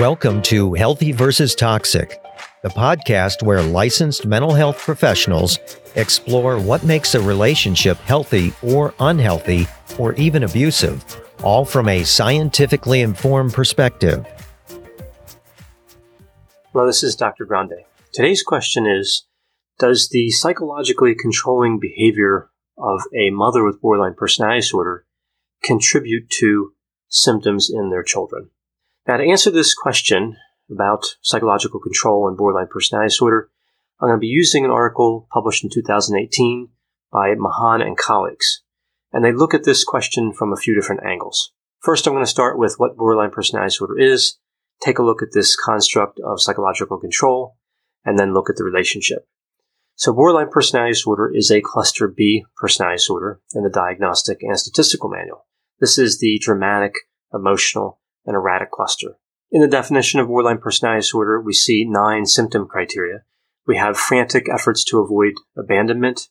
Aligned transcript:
Welcome 0.00 0.40
to 0.44 0.72
Healthy 0.72 1.12
versus 1.12 1.54
Toxic, 1.54 2.22
the 2.62 2.70
podcast 2.70 3.42
where 3.42 3.60
licensed 3.60 4.24
mental 4.24 4.54
health 4.54 4.78
professionals 4.78 5.58
explore 5.94 6.58
what 6.58 6.82
makes 6.84 7.14
a 7.14 7.20
relationship 7.20 7.98
healthy 7.98 8.54
or 8.62 8.94
unhealthy 8.98 9.66
or 9.98 10.14
even 10.14 10.44
abusive, 10.44 11.04
all 11.42 11.66
from 11.66 11.86
a 11.86 12.02
scientifically 12.02 13.02
informed 13.02 13.52
perspective. 13.52 14.24
Hello, 16.72 16.86
this 16.86 17.02
is 17.02 17.14
Dr. 17.14 17.44
Grande. 17.44 17.84
Today's 18.10 18.42
question 18.42 18.86
is 18.86 19.26
Does 19.78 20.08
the 20.08 20.30
psychologically 20.30 21.14
controlling 21.14 21.78
behavior 21.78 22.48
of 22.78 23.02
a 23.14 23.28
mother 23.28 23.62
with 23.62 23.82
borderline 23.82 24.14
personality 24.14 24.60
disorder 24.60 25.04
contribute 25.62 26.30
to 26.38 26.72
symptoms 27.10 27.68
in 27.70 27.90
their 27.90 28.02
children? 28.02 28.48
Now, 29.10 29.16
to 29.16 29.28
answer 29.28 29.50
this 29.50 29.74
question 29.74 30.36
about 30.70 31.04
psychological 31.20 31.80
control 31.80 32.28
and 32.28 32.36
borderline 32.36 32.68
personality 32.70 33.08
disorder, 33.08 33.50
I'm 34.00 34.06
going 34.06 34.16
to 34.16 34.20
be 34.20 34.28
using 34.28 34.64
an 34.64 34.70
article 34.70 35.26
published 35.32 35.64
in 35.64 35.70
2018 35.74 36.68
by 37.10 37.34
Mahan 37.36 37.80
and 37.82 37.98
colleagues. 37.98 38.62
And 39.12 39.24
they 39.24 39.32
look 39.32 39.52
at 39.52 39.64
this 39.64 39.82
question 39.82 40.32
from 40.32 40.52
a 40.52 40.56
few 40.56 40.76
different 40.76 41.02
angles. 41.04 41.50
First, 41.80 42.06
I'm 42.06 42.12
going 42.12 42.24
to 42.24 42.30
start 42.30 42.56
with 42.56 42.76
what 42.78 42.96
borderline 42.96 43.32
personality 43.32 43.70
disorder 43.70 43.98
is, 43.98 44.38
take 44.80 45.00
a 45.00 45.02
look 45.02 45.24
at 45.24 45.32
this 45.32 45.56
construct 45.56 46.20
of 46.24 46.40
psychological 46.40 47.00
control, 47.00 47.56
and 48.04 48.16
then 48.16 48.32
look 48.32 48.48
at 48.48 48.54
the 48.54 48.62
relationship. 48.62 49.26
So, 49.96 50.12
borderline 50.12 50.52
personality 50.52 50.92
disorder 50.92 51.32
is 51.34 51.50
a 51.50 51.60
cluster 51.60 52.06
B 52.06 52.44
personality 52.58 52.98
disorder 52.98 53.40
in 53.56 53.64
the 53.64 53.70
Diagnostic 53.70 54.38
and 54.42 54.56
Statistical 54.56 55.10
Manual. 55.10 55.46
This 55.80 55.98
is 55.98 56.20
the 56.20 56.38
dramatic, 56.40 56.94
emotional, 57.34 57.99
and 58.26 58.34
erratic 58.34 58.70
cluster. 58.70 59.16
In 59.52 59.60
the 59.60 59.68
definition 59.68 60.20
of 60.20 60.28
borderline 60.28 60.58
personality 60.58 61.00
disorder, 61.00 61.40
we 61.40 61.52
see 61.52 61.84
nine 61.84 62.26
symptom 62.26 62.68
criteria. 62.68 63.24
We 63.66 63.76
have 63.76 63.96
frantic 63.96 64.46
efforts 64.48 64.84
to 64.84 65.00
avoid 65.00 65.34
abandonment, 65.56 66.28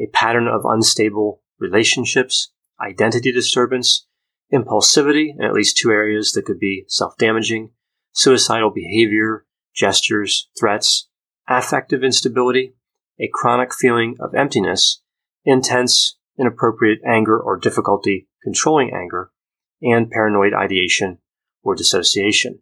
a 0.00 0.06
pattern 0.06 0.48
of 0.48 0.62
unstable 0.64 1.42
relationships, 1.58 2.50
identity 2.80 3.30
disturbance, 3.30 4.06
impulsivity 4.52 5.34
in 5.36 5.44
at 5.44 5.52
least 5.52 5.76
two 5.76 5.90
areas 5.90 6.32
that 6.32 6.44
could 6.44 6.58
be 6.58 6.84
self 6.88 7.16
damaging, 7.18 7.70
suicidal 8.12 8.70
behavior, 8.70 9.44
gestures, 9.74 10.48
threats, 10.58 11.08
affective 11.48 12.02
instability, 12.02 12.74
a 13.20 13.28
chronic 13.32 13.74
feeling 13.74 14.16
of 14.20 14.34
emptiness, 14.34 15.02
intense, 15.44 16.18
inappropriate 16.38 17.00
anger 17.06 17.38
or 17.38 17.58
difficulty 17.58 18.28
controlling 18.42 18.92
anger, 18.92 19.30
and 19.82 20.10
paranoid 20.10 20.52
ideation 20.54 21.18
or 21.62 21.74
dissociation. 21.74 22.60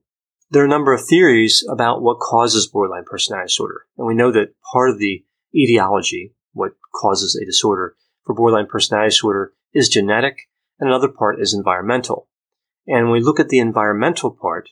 There 0.50 0.62
are 0.62 0.66
a 0.66 0.68
number 0.68 0.92
of 0.92 1.04
theories 1.06 1.64
about 1.70 2.02
what 2.02 2.18
causes 2.18 2.66
borderline 2.66 3.04
personality 3.04 3.48
disorder, 3.48 3.86
and 3.96 4.06
we 4.06 4.14
know 4.14 4.32
that 4.32 4.54
part 4.72 4.90
of 4.90 4.98
the 4.98 5.24
etiology, 5.54 6.34
what 6.52 6.72
causes 6.94 7.36
a 7.36 7.44
disorder 7.44 7.94
for 8.24 8.34
borderline 8.34 8.66
personality 8.66 9.10
disorder, 9.10 9.52
is 9.72 9.88
genetic, 9.88 10.48
and 10.78 10.88
another 10.88 11.08
part 11.08 11.40
is 11.40 11.54
environmental. 11.54 12.28
And 12.86 13.06
when 13.06 13.12
we 13.12 13.22
look 13.22 13.38
at 13.38 13.48
the 13.48 13.60
environmental 13.60 14.30
part, 14.30 14.70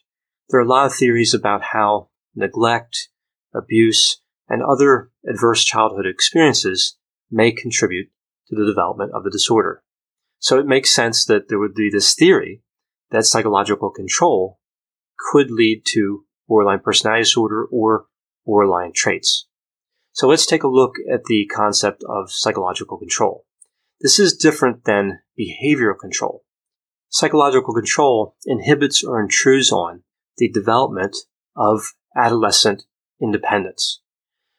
there 0.49 0.59
are 0.59 0.65
a 0.65 0.69
lot 0.69 0.87
of 0.87 0.95
theories 0.95 1.35
about 1.35 1.63
how 1.73 2.09
neglect, 2.35 3.09
abuse, 3.55 4.21
and 4.49 4.63
other 4.63 5.11
adverse 5.29 5.65
childhood 5.65 6.07
experiences 6.07 6.97
may 7.31 7.53
contribute 7.53 8.09
to 8.49 8.57
the 8.57 8.67
development 8.67 9.13
of 9.15 9.25
the 9.25 9.31
disorder. 9.31 9.83
So 10.39 10.59
it 10.59 10.67
makes 10.67 10.95
sense 10.95 11.25
that 11.27 11.49
there 11.49 11.59
would 11.59 11.75
be 11.75 11.91
this 11.91 12.15
theory 12.15 12.63
that 13.11 13.25
psychological 13.25 13.91
control 13.91 14.59
could 15.19 15.51
lead 15.51 15.83
to 15.85 16.25
borderline 16.47 16.81
personality 16.81 17.23
disorder 17.23 17.67
or 17.71 18.07
borderline 18.47 18.93
traits. 18.95 19.47
So 20.13 20.27
let's 20.29 20.47
take 20.47 20.63
a 20.63 20.69
look 20.69 20.95
at 21.13 21.25
the 21.25 21.47
concept 21.55 22.03
of 22.09 22.33
psychological 22.33 22.99
control. 22.99 23.45
This 24.01 24.19
is 24.19 24.37
different 24.37 24.85
than 24.85 25.21
behavioral 25.39 25.99
control. 25.99 26.45
Psychological 27.09 27.75
control 27.75 28.37
inhibits 28.45 29.03
or 29.03 29.21
intrudes 29.21 29.73
on 29.73 30.03
the 30.37 30.49
development 30.49 31.17
of 31.57 31.95
adolescent 32.17 32.85
independence. 33.21 34.01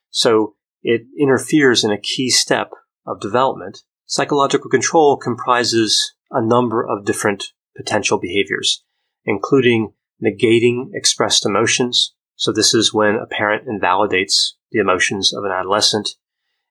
So 0.09 0.55
it 0.81 1.01
interferes 1.19 1.83
in 1.83 1.91
a 1.91 1.99
key 1.99 2.29
step 2.29 2.71
of 3.05 3.19
development. 3.19 3.83
Psychological 4.05 4.69
control 4.69 5.17
comprises 5.17 6.15
a 6.31 6.41
number 6.41 6.85
of 6.85 7.05
different 7.05 7.51
potential 7.79 8.19
behaviors, 8.19 8.83
including 9.25 9.93
negating 10.21 10.89
expressed 10.93 11.45
emotions. 11.45 12.13
So 12.35 12.51
this 12.51 12.73
is 12.73 12.93
when 12.93 13.15
a 13.15 13.25
parent 13.25 13.67
invalidates 13.67 14.57
the 14.71 14.79
emotions 14.79 15.33
of 15.33 15.45
an 15.45 15.51
adolescent, 15.51 16.09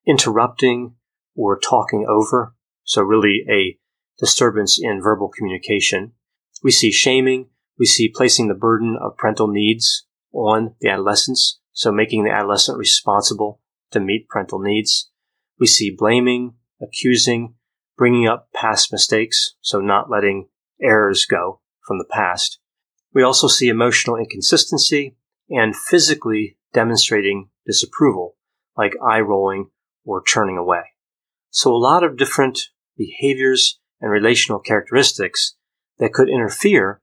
interrupting 0.07 0.95
or 1.35 1.59
talking 1.59 2.07
over. 2.09 2.55
So 2.85 3.03
really 3.03 3.45
a 3.51 3.79
disturbance 4.19 4.79
in 4.81 5.01
verbal 5.03 5.29
communication. 5.29 6.13
We 6.63 6.71
see 6.71 6.91
shaming. 6.91 7.49
We 7.79 7.87
see 7.87 8.13
placing 8.15 8.49
the 8.49 8.55
burden 8.55 8.97
of 9.01 9.17
parental 9.17 9.49
needs 9.49 10.07
on 10.33 10.75
the 10.81 10.91
adolescents. 10.91 11.61
So 11.73 11.93
making 11.93 12.25
the 12.25 12.33
adolescent 12.33 12.79
responsible 12.79 13.61
to 13.93 14.01
meet 14.01 14.29
parental 14.29 14.59
needs. 14.59 15.11
We 15.59 15.67
see 15.67 15.95
blaming, 15.97 16.55
accusing, 16.83 17.55
bringing 17.97 18.27
up 18.27 18.49
past 18.55 18.93
mistakes. 18.93 19.55
So 19.61 19.81
not 19.81 20.11
letting 20.11 20.49
errors 20.83 21.27
go 21.27 21.61
from 21.87 21.99
the 21.99 22.09
past. 22.11 22.59
We 23.15 23.23
also 23.23 23.47
see 23.49 23.69
emotional 23.69 24.17
inconsistency 24.17 25.17
and 25.51 25.75
physically 25.75 26.59
demonstrating 26.73 27.49
disapproval, 27.67 28.37
like 28.77 28.95
eye 29.03 29.21
rolling 29.21 29.71
or 30.05 30.23
turning 30.23 30.59
away. 30.59 30.83
So 31.51 31.73
a 31.73 31.77
lot 31.77 32.05
of 32.05 32.17
different 32.17 32.61
behaviors 32.97 33.81
and 34.01 34.11
relational 34.11 34.61
characteristics 34.61 35.57
that 35.99 36.13
could 36.13 36.29
interfere, 36.29 37.01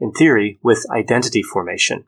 in 0.00 0.12
theory, 0.12 0.58
with 0.62 0.86
identity 0.90 1.42
formation. 1.42 2.04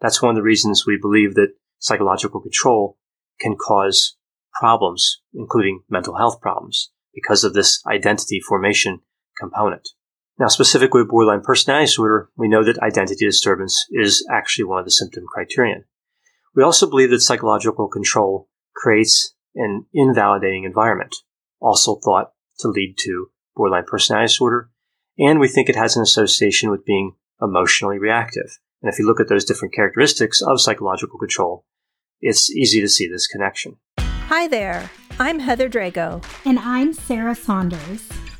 That's 0.00 0.22
one 0.22 0.30
of 0.30 0.36
the 0.36 0.42
reasons 0.42 0.86
we 0.86 0.98
believe 1.00 1.34
that 1.34 1.54
psychological 1.78 2.40
control 2.40 2.98
can 3.40 3.56
cause 3.56 4.16
problems, 4.60 5.22
including 5.34 5.82
mental 5.88 6.16
health 6.16 6.40
problems, 6.40 6.90
because 7.14 7.44
of 7.44 7.54
this 7.54 7.82
identity 7.86 8.40
formation 8.40 9.00
component. 9.38 9.88
Now, 10.40 10.48
specifically 10.48 11.02
with 11.02 11.10
borderline 11.10 11.42
personality 11.42 11.84
disorder, 11.84 12.30
we 12.34 12.48
know 12.48 12.64
that 12.64 12.78
identity 12.78 13.26
disturbance 13.26 13.84
is 13.90 14.26
actually 14.32 14.64
one 14.64 14.78
of 14.78 14.86
the 14.86 14.90
symptom 14.90 15.24
criterion. 15.30 15.84
We 16.56 16.62
also 16.62 16.88
believe 16.88 17.10
that 17.10 17.20
psychological 17.20 17.88
control 17.88 18.48
creates 18.74 19.34
an 19.54 19.84
invalidating 19.92 20.64
environment, 20.64 21.14
also 21.60 21.96
thought 21.96 22.32
to 22.60 22.68
lead 22.68 22.94
to 23.00 23.26
borderline 23.54 23.84
personality 23.86 24.28
disorder, 24.28 24.70
and 25.18 25.40
we 25.40 25.46
think 25.46 25.68
it 25.68 25.76
has 25.76 25.94
an 25.94 26.02
association 26.02 26.70
with 26.70 26.86
being 26.86 27.16
emotionally 27.42 27.98
reactive. 27.98 28.58
And 28.80 28.90
if 28.90 28.98
you 28.98 29.06
look 29.06 29.20
at 29.20 29.28
those 29.28 29.44
different 29.44 29.74
characteristics 29.74 30.40
of 30.40 30.58
psychological 30.58 31.18
control, 31.18 31.66
it's 32.22 32.50
easy 32.50 32.80
to 32.80 32.88
see 32.88 33.06
this 33.06 33.26
connection. 33.26 33.76
Hi 33.98 34.48
there, 34.48 34.90
I'm 35.18 35.38
Heather 35.38 35.68
Drago. 35.68 36.24
And 36.46 36.58
I'm 36.60 36.94
Sarah 36.94 37.34
Saunders. 37.34 38.08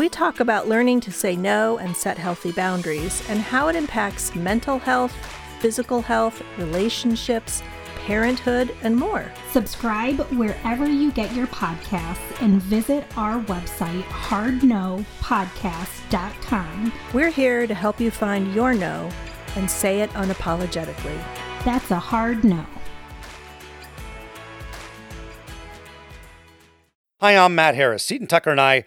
We 0.00 0.08
talk 0.08 0.40
about 0.40 0.66
learning 0.66 1.00
to 1.00 1.12
say 1.12 1.36
no 1.36 1.76
and 1.76 1.94
set 1.94 2.16
healthy 2.16 2.52
boundaries 2.52 3.22
and 3.28 3.38
how 3.38 3.68
it 3.68 3.76
impacts 3.76 4.34
mental 4.34 4.78
health, 4.78 5.14
physical 5.60 6.00
health, 6.00 6.40
relationships, 6.56 7.62
parenthood, 8.06 8.74
and 8.82 8.96
more. 8.96 9.30
Subscribe 9.50 10.18
wherever 10.38 10.88
you 10.88 11.12
get 11.12 11.34
your 11.34 11.48
podcasts 11.48 12.40
and 12.40 12.62
visit 12.62 13.04
our 13.18 13.42
website, 13.42 14.04
hardnopodcast.com. 14.04 16.92
We're 17.12 17.30
here 17.30 17.66
to 17.66 17.74
help 17.74 18.00
you 18.00 18.10
find 18.10 18.54
your 18.54 18.72
no 18.72 19.10
and 19.54 19.70
say 19.70 20.00
it 20.00 20.08
unapologetically. 20.12 21.22
That's 21.66 21.90
a 21.90 21.98
hard 21.98 22.42
no. 22.42 22.64
Hi, 27.20 27.36
I'm 27.36 27.54
Matt 27.54 27.74
Harris. 27.74 28.02
Seton 28.02 28.28
Tucker 28.28 28.48
and 28.48 28.62
I 28.62 28.86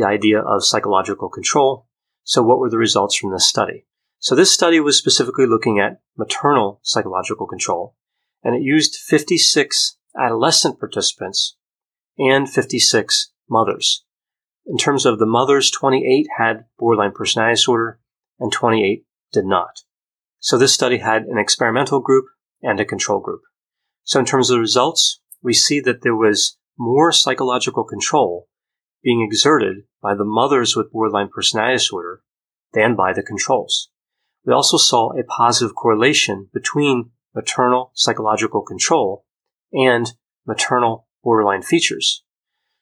the 0.00 0.06
idea 0.06 0.40
of 0.40 0.64
psychological 0.64 1.28
control. 1.28 1.86
So, 2.24 2.42
what 2.42 2.58
were 2.58 2.70
the 2.70 2.78
results 2.78 3.16
from 3.16 3.32
this 3.32 3.46
study? 3.46 3.86
So, 4.18 4.34
this 4.34 4.52
study 4.52 4.80
was 4.80 4.96
specifically 4.96 5.46
looking 5.46 5.78
at 5.78 6.00
maternal 6.16 6.80
psychological 6.82 7.46
control, 7.46 7.96
and 8.42 8.54
it 8.54 8.62
used 8.62 8.96
56 8.96 9.98
adolescent 10.18 10.78
participants 10.78 11.56
and 12.18 12.48
56 12.48 13.32
mothers. 13.48 14.04
In 14.66 14.76
terms 14.76 15.06
of 15.06 15.18
the 15.18 15.26
mothers, 15.26 15.70
28 15.70 16.26
had 16.38 16.64
borderline 16.78 17.12
personality 17.12 17.54
disorder 17.54 17.98
and 18.38 18.52
28 18.52 19.04
did 19.32 19.44
not. 19.44 19.80
So 20.38 20.56
this 20.56 20.74
study 20.74 20.98
had 20.98 21.22
an 21.22 21.38
experimental 21.38 22.00
group 22.00 22.26
and 22.62 22.78
a 22.78 22.84
control 22.84 23.20
group. 23.20 23.42
So 24.04 24.18
in 24.20 24.26
terms 24.26 24.50
of 24.50 24.54
the 24.54 24.60
results, 24.60 25.20
we 25.42 25.54
see 25.54 25.80
that 25.80 26.02
there 26.02 26.16
was 26.16 26.58
more 26.78 27.12
psychological 27.12 27.84
control 27.84 28.48
being 29.02 29.22
exerted 29.22 29.84
by 30.02 30.14
the 30.14 30.24
mothers 30.24 30.76
with 30.76 30.92
borderline 30.92 31.28
personality 31.28 31.76
disorder 31.76 32.22
than 32.72 32.94
by 32.94 33.12
the 33.12 33.22
controls. 33.22 33.90
We 34.44 34.52
also 34.52 34.76
saw 34.76 35.10
a 35.12 35.24
positive 35.24 35.74
correlation 35.74 36.48
between 36.52 37.10
maternal 37.34 37.92
psychological 37.94 38.62
control 38.62 39.24
and 39.72 40.12
maternal 40.46 41.06
borderline 41.22 41.62
features. 41.62 42.24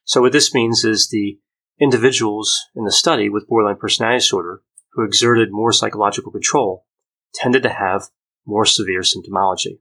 So 0.05 0.21
what 0.21 0.31
this 0.31 0.53
means 0.53 0.83
is 0.83 1.09
the 1.09 1.39
individuals 1.79 2.65
in 2.75 2.83
the 2.83 2.91
study 2.91 3.29
with 3.29 3.47
borderline 3.47 3.77
personality 3.77 4.19
disorder 4.19 4.61
who 4.93 5.03
exerted 5.03 5.49
more 5.51 5.71
psychological 5.71 6.31
control 6.31 6.85
tended 7.33 7.63
to 7.63 7.69
have 7.69 8.09
more 8.45 8.65
severe 8.65 9.01
symptomology. 9.01 9.79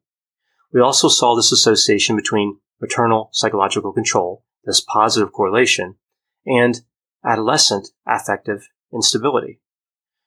We 0.72 0.80
also 0.80 1.08
saw 1.08 1.34
this 1.34 1.50
association 1.50 2.14
between 2.14 2.58
maternal 2.80 3.30
psychological 3.32 3.92
control, 3.92 4.44
this 4.64 4.80
positive 4.80 5.32
correlation, 5.32 5.96
and 6.48 6.80
adolescent 7.24 7.88
affective 8.06 8.68
instability. 8.92 9.60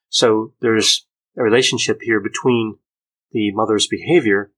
So 0.10 0.54
there's 0.62 1.06
a 1.38 1.44
relationship 1.44 2.00
here 2.02 2.20
between 2.20 2.78
the 3.32 3.52
mother's 3.54 3.88
behavior 3.88 4.52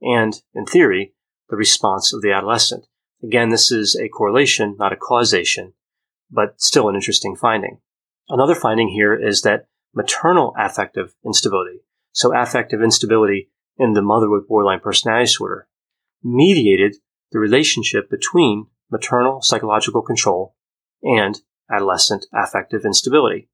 and, 0.00 0.40
in 0.54 0.66
theory, 0.66 1.14
the 1.48 1.56
response 1.56 2.12
of 2.12 2.22
the 2.22 2.32
adolescent. 2.32 2.86
Again, 3.22 3.48
this 3.48 3.72
is 3.72 3.96
a 3.96 4.08
correlation, 4.08 4.76
not 4.78 4.92
a 4.92 4.96
causation, 4.96 5.74
but 6.30 6.60
still 6.60 6.88
an 6.88 6.94
interesting 6.94 7.34
finding. 7.34 7.80
Another 8.28 8.54
finding 8.54 8.88
here 8.88 9.14
is 9.14 9.42
that 9.42 9.66
maternal 9.94 10.54
affective 10.56 11.14
instability, 11.24 11.80
so 12.12 12.34
affective 12.36 12.82
instability 12.82 13.50
in 13.76 13.94
the 13.94 14.02
mother 14.02 14.30
with 14.30 14.46
borderline 14.46 14.80
personality 14.80 15.24
disorder, 15.24 15.66
mediated 16.22 16.96
the 17.32 17.38
relationship 17.38 18.08
between 18.10 18.66
maternal 18.90 19.40
psychological 19.42 20.02
control 20.02 20.54
and 21.02 21.40
adolescent 21.70 22.26
affective 22.32 22.84
instability. 22.84 23.48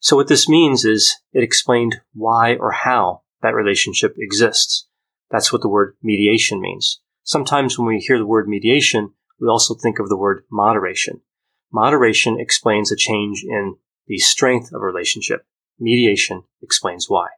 So 0.00 0.16
what 0.16 0.28
this 0.28 0.48
means 0.48 0.84
is 0.84 1.16
it 1.32 1.42
explained 1.42 2.00
why 2.12 2.56
or 2.56 2.72
how 2.72 3.22
that 3.42 3.54
relationship 3.54 4.14
exists. 4.18 4.86
That's 5.30 5.52
what 5.52 5.62
the 5.62 5.68
word 5.68 5.96
mediation 6.02 6.60
means. 6.60 7.00
Sometimes 7.22 7.78
when 7.78 7.88
we 7.88 7.98
hear 7.98 8.18
the 8.18 8.26
word 8.26 8.48
mediation, 8.48 9.12
we 9.40 9.48
also 9.48 9.74
think 9.74 9.98
of 9.98 10.08
the 10.08 10.16
word 10.16 10.44
moderation. 10.50 11.22
Moderation 11.72 12.38
explains 12.38 12.92
a 12.92 12.96
change 12.96 13.42
in 13.42 13.76
the 14.06 14.18
strength 14.18 14.72
of 14.72 14.82
a 14.82 14.84
relationship. 14.84 15.46
Mediation 15.78 16.42
explains 16.62 17.08
why. 17.08 17.28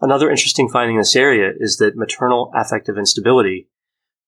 Another 0.00 0.30
interesting 0.30 0.68
finding 0.68 0.96
in 0.96 1.00
this 1.00 1.16
area 1.16 1.50
is 1.58 1.78
that 1.78 1.96
maternal 1.96 2.50
affective 2.54 2.98
instability 2.98 3.68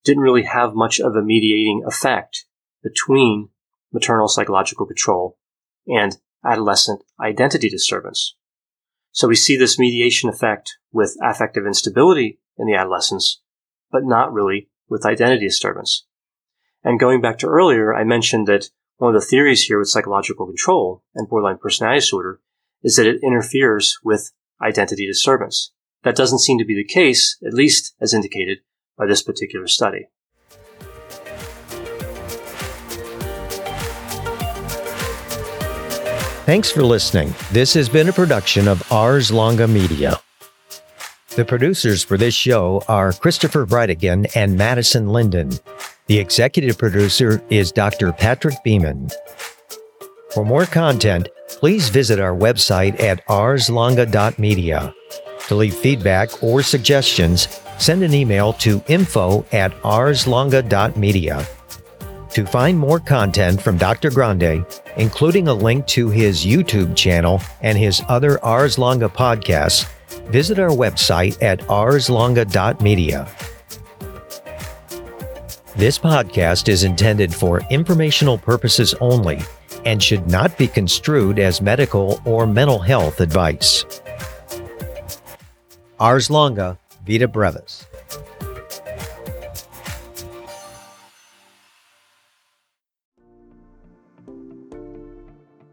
didn't 0.05 0.23
really 0.23 0.45
have 0.45 0.75
much 0.75 1.01
of 1.01 1.17
a 1.17 1.23
mediating 1.23 1.83
effect 1.87 2.47
between 2.83 3.49
maternal 3.95 4.29
psychological 4.29 4.85
control 4.85 5.39
and 5.87 6.19
adolescent 6.45 7.03
identity 7.19 7.71
disturbance. 7.71 8.37
So 9.13 9.29
we 9.29 9.37
see 9.37 9.57
this 9.57 9.79
mediation 9.79 10.29
effect 10.29 10.77
with 10.93 11.17
affective 11.23 11.67
instability 11.67 12.41
in 12.59 12.67
the 12.67 12.75
adolescence, 12.75 13.41
but 13.91 14.05
not 14.05 14.33
really 14.33 14.69
with 14.89 15.07
identity 15.07 15.47
disturbance. 15.47 16.05
And 16.83 17.01
going 17.01 17.23
back 17.23 17.39
to 17.39 17.47
earlier, 17.47 17.95
I 17.95 18.05
mentioned 18.05 18.47
that 18.49 18.69
one 18.97 19.15
of 19.15 19.21
the 19.21 19.27
theories 19.27 19.63
here 19.63 19.79
with 19.79 19.89
psychological 19.89 20.47
control 20.47 21.03
and 21.15 21.29
borderline 21.29 21.59
personality 21.59 22.01
disorder 22.01 22.41
is 22.83 22.97
that 22.97 23.07
it 23.07 23.23
interferes 23.23 23.99
with 24.05 24.33
identity 24.61 25.07
disturbance. 25.07 25.73
That 26.03 26.17
doesn't 26.17 26.41
seem 26.41 26.59
to 26.59 26.65
be 26.65 26.75
the 26.75 26.85
case, 26.85 27.39
at 27.47 27.55
least 27.55 27.95
as 28.01 28.13
indicated 28.13 28.59
by 28.99 29.07
this 29.07 29.23
particular 29.23 29.67
study. 29.67 30.09
Thanks 36.45 36.71
for 36.71 36.83
listening. 36.83 37.35
This 37.53 37.73
has 37.73 37.89
been 37.89 38.11
a 38.11 38.13
production 38.13 38.69
of 38.69 38.93
Ars 38.93 39.33
Longa 39.33 39.67
Media. 39.67 40.21
The 41.37 41.45
producers 41.47 42.05
for 42.05 42.19
this 42.19 42.35
show 42.35 42.85
are 42.87 43.15
Christopher 43.15 43.65
Brightigan 43.65 44.31
and 44.37 44.55
Madison 44.55 45.09
Linden. 45.09 45.53
The 46.07 46.19
executive 46.19 46.77
producer 46.77 47.43
is 47.49 47.73
Dr. 47.73 48.13
Patrick 48.13 48.57
Beeman. 48.63 49.09
For 50.35 50.45
more 50.45 50.67
content, 50.67 51.31
please 51.49 51.89
visit 51.89 52.21
our 52.21 52.37
website 52.37 53.01
at 53.01 53.27
arslonga.media. 53.27 54.95
To 55.49 55.55
leave 55.55 55.75
feedback 55.75 56.43
or 56.43 56.63
suggestions, 56.63 57.59
send 57.79 58.03
an 58.03 58.13
email 58.13 58.53
to 58.55 58.85
info 58.87 59.47
at 59.51 59.73
arslonga.media. 59.81 61.47
To 62.33 62.47
find 62.47 62.79
more 62.79 63.01
content 63.01 63.63
from 63.63 63.79
Dr. 63.79 64.11
Grande, 64.11 64.67
including 64.97 65.49
a 65.49 65.55
link 65.55 65.87
to 65.89 66.09
his 66.09 66.45
YouTube 66.45 66.97
channel 66.97 67.41
and 67.63 67.77
his 67.77 68.03
other 68.09 68.43
Ars 68.45 68.79
Longa 68.79 69.09
podcasts, 69.09 69.89
visit 70.31 70.59
our 70.59 70.71
website 70.71 71.43
at 71.43 71.61
arslonga.media. 71.61 73.29
This 75.77 75.99
podcast 75.99 76.69
is 76.69 76.85
intended 76.85 77.35
for 77.35 77.61
informational 77.69 78.39
purposes 78.39 78.95
only 79.01 79.41
and 79.85 80.03
should 80.03 80.29
not 80.29 80.57
be 80.57 80.69
construed 80.69 81.39
as 81.39 81.61
medical 81.61 82.21
or 82.25 82.47
mental 82.47 82.79
health 82.79 83.21
advice. 83.21 83.85
Ars 85.99 86.31
longa, 86.31 86.79
vita 87.07 87.29
brevis. 87.29 87.87